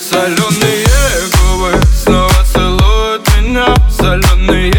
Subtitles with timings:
[0.00, 0.86] соленые
[1.32, 3.74] губы Снова целуют меня.
[3.90, 4.75] Соленые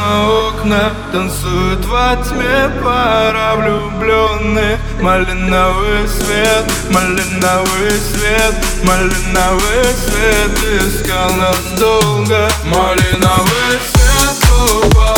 [0.00, 10.50] на окна Танцуют во тьме пара влюбленных Малиновый свет, малиновый свет Малиновый свет
[10.80, 12.48] искал нас долго.
[12.64, 14.50] Малиновый свет
[14.84, 15.09] упал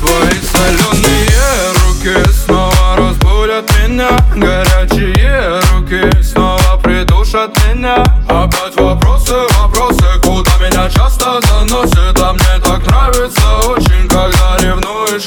[0.00, 4.10] Твои соленые руки снова разбудят меня.
[4.34, 8.02] Горячие руки снова придушат меня.
[8.28, 9.97] Опять вопросы, вопросы.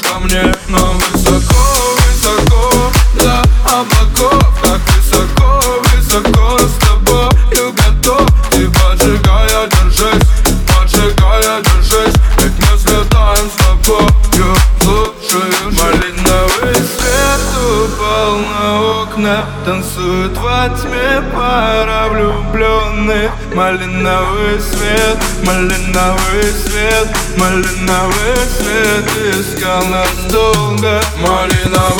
[0.00, 1.11] ко мне, но вы
[19.12, 31.00] окна Танцуют во тьме пара влюбленных Малиновый свет, малиновый свет Малиновый свет искал нас долго.
[31.20, 31.91] Малиновый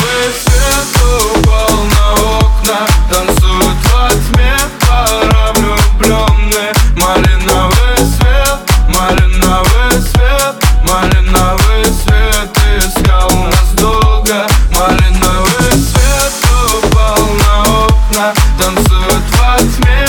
[19.63, 20.02] Smell